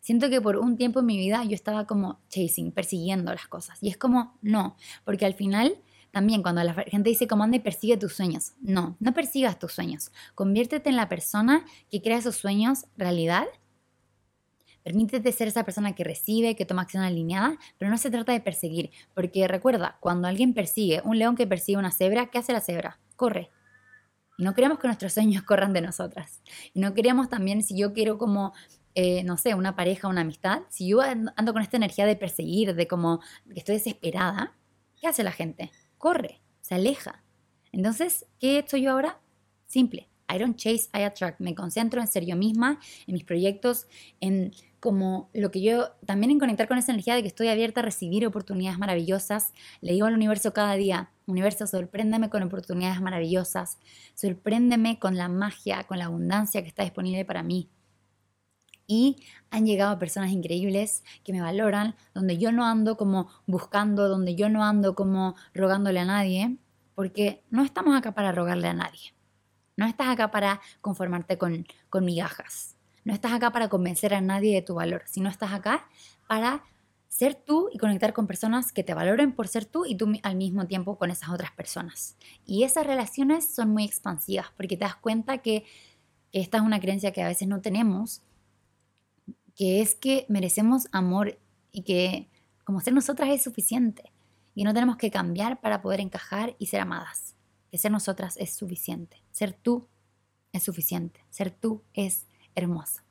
[0.00, 3.78] Siento que por un tiempo en mi vida yo estaba como chasing, persiguiendo las cosas.
[3.82, 5.76] Y es como, no, porque al final
[6.10, 9.72] también cuando la gente dice como anda y persigue tus sueños, no, no persigas tus
[9.72, 10.10] sueños.
[10.34, 13.46] Conviértete en la persona que crea esos sueños realidad
[14.82, 18.40] Permítete ser esa persona que recibe, que toma acción alineada, pero no se trata de
[18.40, 22.60] perseguir, porque recuerda, cuando alguien persigue, un león que persigue una cebra, ¿qué hace la
[22.60, 22.98] cebra?
[23.16, 23.50] Corre.
[24.38, 26.40] Y no queremos que nuestros sueños corran de nosotras.
[26.72, 28.54] Y no queremos también, si yo quiero como,
[28.94, 32.74] eh, no sé, una pareja, una amistad, si yo ando con esta energía de perseguir,
[32.74, 33.20] de como
[33.52, 34.56] que estoy desesperada,
[34.98, 35.70] ¿qué hace la gente?
[35.98, 37.22] Corre, se aleja.
[37.70, 39.20] Entonces, ¿qué hecho yo ahora?
[39.66, 40.08] Simple.
[40.32, 41.40] I don't chase, I attract.
[41.40, 43.86] Me concentro en ser yo misma, en mis proyectos,
[44.20, 47.80] en como lo que yo, también en conectar con esa energía de que estoy abierta
[47.80, 49.52] a recibir oportunidades maravillosas.
[49.82, 53.78] Le digo al universo cada día, universo, sorpréndeme con oportunidades maravillosas,
[54.14, 57.68] sorpréndeme con la magia, con la abundancia que está disponible para mí.
[58.86, 64.34] Y han llegado personas increíbles que me valoran, donde yo no ando como buscando, donde
[64.34, 66.56] yo no ando como rogándole a nadie,
[66.94, 69.14] porque no estamos acá para rogarle a nadie.
[69.76, 74.54] No estás acá para conformarte con, con migajas no estás acá para convencer a nadie
[74.54, 75.88] de tu valor, sino estás acá
[76.28, 76.64] para
[77.08, 80.36] ser tú y conectar con personas que te valoren por ser tú y tú al
[80.36, 82.16] mismo tiempo con esas otras personas.
[82.46, 85.64] Y esas relaciones son muy expansivas porque te das cuenta que
[86.32, 88.22] esta es una creencia que a veces no tenemos,
[89.56, 91.38] que es que merecemos amor
[91.72, 92.28] y que
[92.64, 94.12] como ser nosotras es suficiente
[94.54, 97.34] y no tenemos que cambiar para poder encajar y ser amadas.
[97.70, 99.22] Que ser nosotras es suficiente.
[99.32, 99.88] Ser tú
[100.52, 101.24] es suficiente.
[101.30, 102.26] Ser tú es
[102.60, 103.04] hermosa.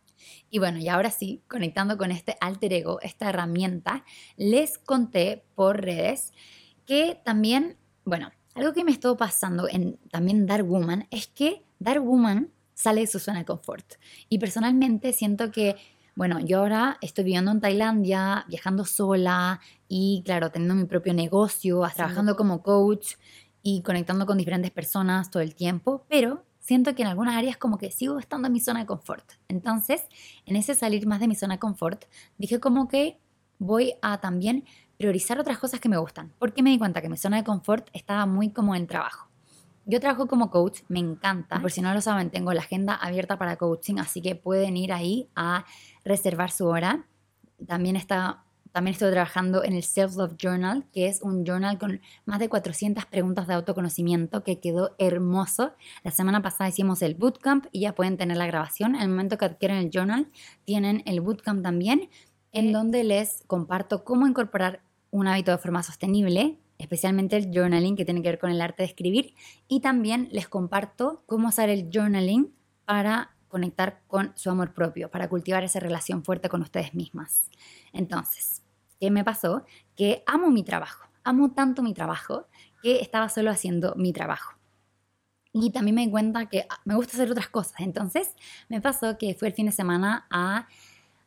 [0.50, 4.04] Y bueno, y ahora sí, conectando con este alter ego, esta herramienta,
[4.36, 6.34] les conté por redes
[6.86, 12.04] que también, bueno, algo que me estuvo pasando en también Dark Woman es que Dark
[12.04, 13.96] Woman sale de su zona de confort.
[14.28, 15.76] Y personalmente siento que,
[16.16, 21.84] bueno, yo ahora estoy viviendo en Tailandia, viajando sola y, claro, teniendo mi propio negocio,
[21.94, 23.16] trabajando como coach
[23.62, 27.80] y conectando con diferentes personas todo el tiempo, pero siento que en algunas áreas como
[27.80, 29.26] que sigo estando en mi zona de confort.
[29.48, 30.04] Entonces,
[30.46, 32.06] en ese salir más de mi zona de confort,
[32.38, 33.20] dije como que
[33.58, 37.18] voy a también priorizar otras cosas que me gustan, porque me di cuenta que mi
[37.18, 39.32] zona de confort estaba muy como en trabajo.
[39.88, 41.60] Yo trabajo como coach, me encanta.
[41.60, 44.94] Por si no lo saben, tengo la agenda abierta para coaching, así que pueden ir
[44.94, 45.66] ahí a
[46.06, 47.08] reservar su hora.
[47.66, 52.02] También está también estoy trabajando en el Self Love Journal, que es un journal con
[52.26, 55.74] más de 400 preguntas de autoconocimiento que quedó hermoso.
[56.04, 58.96] La semana pasada hicimos el bootcamp y ya pueden tener la grabación.
[58.96, 60.30] En el momento que adquieren el journal,
[60.66, 62.10] tienen el bootcamp también,
[62.52, 68.06] en donde les comparto cómo incorporar un hábito de forma sostenible, especialmente el journaling que
[68.06, 69.34] tiene que ver con el arte de escribir.
[69.68, 72.54] Y también les comparto cómo usar el journaling
[72.86, 77.50] para conectar con su amor propio, para cultivar esa relación fuerte con ustedes mismas.
[77.92, 78.59] Entonces,
[79.00, 82.48] que me pasó que amo mi trabajo, amo tanto mi trabajo
[82.82, 84.54] que estaba solo haciendo mi trabajo.
[85.52, 87.80] Y también me di cuenta que ah, me gusta hacer otras cosas.
[87.80, 88.36] Entonces
[88.68, 90.68] me pasó que fui el fin de semana a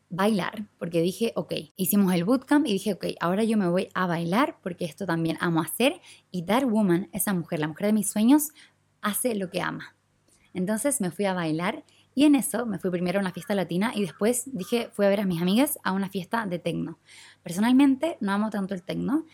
[0.09, 4.07] bailar, porque dije, ok, hicimos el bootcamp y dije, ok, ahora yo me voy a
[4.07, 6.01] bailar porque esto también amo hacer.
[6.31, 8.51] Y That Woman, esa mujer, la mujer de mis sueños,
[9.01, 9.97] hace lo que ama.
[10.55, 11.83] Entonces me fui a bailar
[12.14, 15.09] y en eso me fui primero a una fiesta latina y después dije, fui a
[15.09, 16.98] ver a mis amigas a una fiesta de tecno.
[17.42, 19.25] Personalmente no amo tanto el tecno,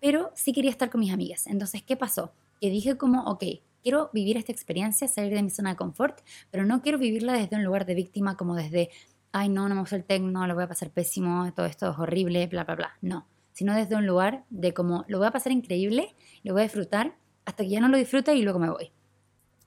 [0.00, 1.46] pero sí quería estar con mis amigas.
[1.46, 2.32] Entonces, ¿qué pasó?
[2.60, 3.44] Que dije como, ok,
[3.82, 6.20] quiero vivir esta experiencia, salir de mi zona de confort,
[6.50, 8.90] pero no quiero vivirla desde un lugar de víctima como desde,
[9.32, 11.98] ay no, no me gusta el tecno, lo voy a pasar pésimo, todo esto es
[11.98, 12.98] horrible, bla, bla, bla.
[13.00, 16.64] No, sino desde un lugar de como, lo voy a pasar increíble, lo voy a
[16.64, 18.92] disfrutar hasta que ya no lo disfrute y luego me voy.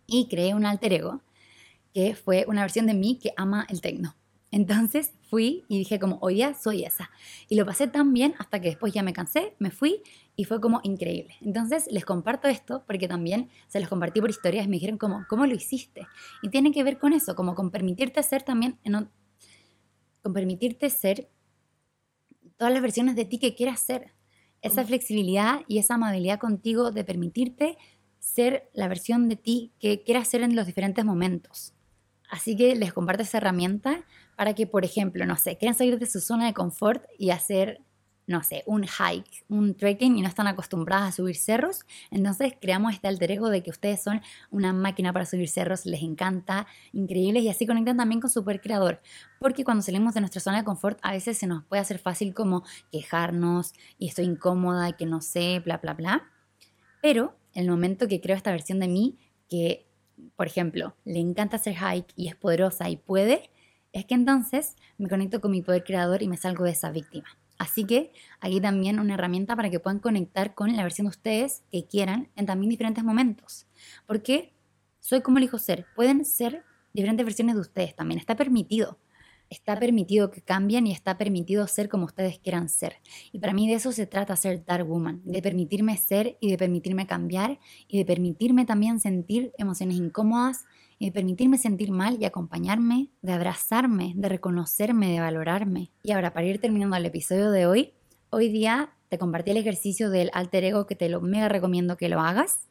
[0.05, 1.21] Y creé un alter ego
[1.93, 4.15] que fue una versión de mí que ama el tecno.
[4.51, 7.11] Entonces fui y dije como, hoy día soy esa.
[7.49, 10.01] Y lo pasé tan bien hasta que después ya me cansé, me fui
[10.35, 11.35] y fue como increíble.
[11.41, 15.25] Entonces les comparto esto porque también se los compartí por historias y me dijeron como,
[15.29, 16.07] ¿cómo lo hiciste?
[16.41, 18.79] Y tiene que ver con eso, como con permitirte ser también,
[20.23, 21.29] con permitirte ser
[22.57, 24.13] todas las versiones de ti que quieras ser.
[24.61, 27.77] Esa flexibilidad y esa amabilidad contigo de permitirte
[28.19, 31.73] ser la versión de ti que quieras ser en los diferentes momentos.
[32.29, 34.03] Así que les comparto esa herramienta
[34.35, 37.81] para que, por ejemplo, no sé, quieran salir de su zona de confort y hacer,
[38.27, 41.81] no sé, un hike, un trekking y no están acostumbradas a subir cerros.
[42.11, 46.03] Entonces creamos este alter ego de que ustedes son una máquina para subir cerros, les
[46.03, 49.01] encanta, increíbles y así conectan también con su creador.
[49.39, 52.35] Porque cuando salimos de nuestra zona de confort a veces se nos puede hacer fácil
[52.35, 56.31] como quejarnos y estoy incómoda que no sé, bla, bla, bla.
[57.01, 59.17] Pero el momento que creo esta versión de mí,
[59.49, 59.88] que
[60.35, 63.49] por ejemplo, le encanta hacer hike y es poderosa y puede,
[63.91, 67.27] es que entonces me conecto con mi poder creador y me salgo de esa víctima.
[67.57, 71.63] Así que aquí también una herramienta para que puedan conectar con la versión de ustedes
[71.71, 73.67] que quieran en también diferentes momentos.
[74.05, 74.53] Porque
[74.99, 75.85] soy como elijo ser.
[75.95, 78.19] Pueden ser diferentes versiones de ustedes también.
[78.19, 78.97] Está permitido
[79.49, 82.97] está permitido que cambien y está permitido ser como ustedes quieran ser.
[83.31, 86.57] Y para mí de eso se trata ser Dark Woman, de permitirme ser y de
[86.57, 90.65] permitirme cambiar y de permitirme también sentir emociones incómodas
[90.99, 95.91] y de permitirme sentir mal y acompañarme, de abrazarme, de reconocerme, de valorarme.
[96.03, 97.93] Y ahora para ir terminando el episodio de hoy,
[98.29, 102.09] hoy día te compartí el ejercicio del alter ego que te lo mega recomiendo que
[102.09, 102.67] lo hagas.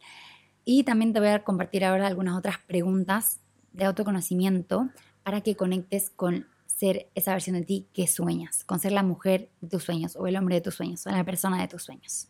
[0.65, 3.41] Y también te voy a compartir ahora algunas otras preguntas
[3.73, 4.91] de autoconocimiento
[5.23, 6.47] para que conectes con
[6.79, 10.29] ser esa versión de ti que sueñas, con ser la mujer de tus sueños o
[10.29, 12.29] el hombre de tus sueños o la persona de tus sueños.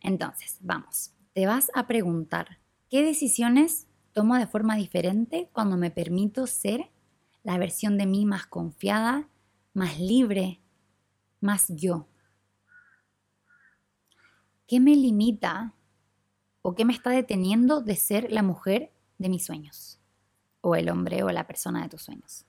[0.00, 6.46] Entonces, vamos, te vas a preguntar, ¿qué decisiones tomo de forma diferente cuando me permito
[6.46, 6.90] ser
[7.42, 9.28] la versión de mí más confiada,
[9.74, 10.62] más libre,
[11.40, 12.08] más yo?
[14.66, 15.74] ¿Qué me limita
[16.62, 20.00] o qué me está deteniendo de ser la mujer de mis sueños?
[20.62, 22.46] O el hombre o la persona de tus sueños.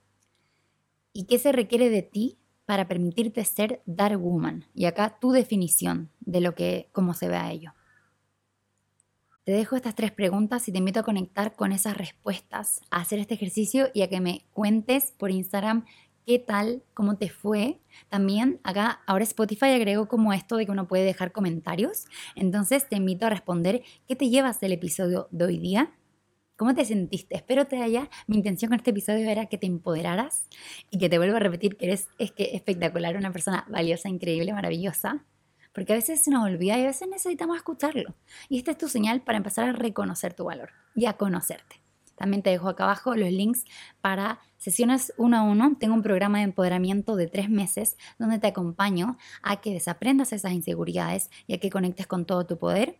[1.17, 4.65] ¿Y qué se requiere de ti para permitirte ser Dark Woman?
[4.73, 7.73] Y acá tu definición de lo que, cómo se ve a ello.
[9.45, 13.19] Te dejo estas tres preguntas y te invito a conectar con esas respuestas, a hacer
[13.19, 15.85] este ejercicio y a que me cuentes por Instagram
[16.25, 17.79] qué tal, cómo te fue.
[18.09, 22.07] También acá, ahora Spotify agregó como esto de que uno puede dejar comentarios.
[22.35, 25.93] Entonces te invito a responder qué te llevas del episodio de hoy día
[26.57, 27.35] ¿Cómo te sentiste?
[27.35, 28.09] Espero te haya.
[28.27, 30.47] Mi intención con este episodio era que te empoderaras
[30.89, 34.53] y que te vuelva a repetir que eres es que espectacular, una persona valiosa, increíble,
[34.53, 35.25] maravillosa.
[35.73, 38.15] Porque a veces se nos olvida y a veces necesitamos escucharlo.
[38.47, 41.81] Y esta es tu señal para empezar a reconocer tu valor y a conocerte.
[42.15, 43.65] También te dejo acá abajo los links
[43.99, 45.75] para sesiones uno a uno.
[45.77, 50.53] Tengo un programa de empoderamiento de tres meses donde te acompaño a que desaprendas esas
[50.53, 52.97] inseguridades y a que conectes con todo tu poder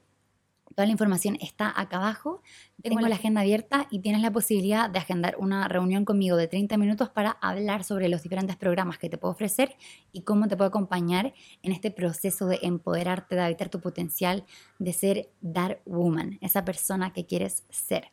[0.76, 2.42] Toda la información está acá abajo.
[2.84, 6.76] Tengo la agenda abierta y tienes la posibilidad de agendar una reunión conmigo de 30
[6.78, 9.78] minutos para hablar sobre los diferentes programas que te puedo ofrecer
[10.12, 11.34] y cómo te puedo acompañar
[11.64, 14.46] en este proceso de empoderarte, de habitar tu potencial,
[14.78, 18.12] de ser Dark Woman, esa persona que quieres ser.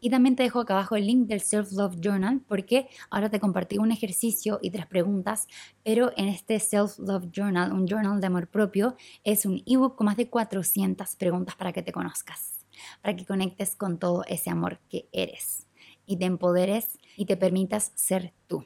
[0.00, 3.40] Y también te dejo acá abajo el link del Self Love Journal porque ahora te
[3.40, 5.46] compartí un ejercicio y tres preguntas,
[5.82, 10.06] pero en este Self Love Journal, un journal de amor propio, es un ebook con
[10.06, 12.66] más de 400 preguntas para que te conozcas,
[13.02, 15.66] para que conectes con todo ese amor que eres
[16.06, 18.64] y te empoderes y te permitas ser tú.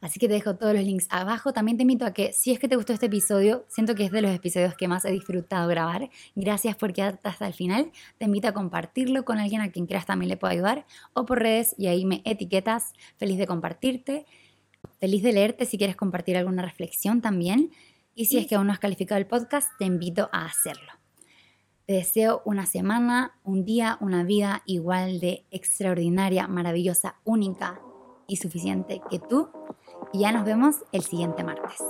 [0.00, 1.52] Así que te dejo todos los links abajo.
[1.52, 4.12] También te invito a que si es que te gustó este episodio, siento que es
[4.12, 6.10] de los episodios que más he disfrutado grabar.
[6.36, 7.90] Gracias por quedarte hasta el final.
[8.18, 11.40] Te invito a compartirlo con alguien a quien creas también le pueda ayudar o por
[11.40, 12.92] redes y ahí me etiquetas.
[13.16, 14.26] Feliz de compartirte.
[15.00, 17.72] Feliz de leerte si quieres compartir alguna reflexión también.
[18.14, 20.92] Y si es que aún no has calificado el podcast, te invito a hacerlo.
[21.86, 27.80] Te deseo una semana, un día, una vida igual de extraordinaria, maravillosa, única
[28.26, 29.48] y suficiente que tú
[30.12, 31.82] y ya nos vemos el siguiente martes.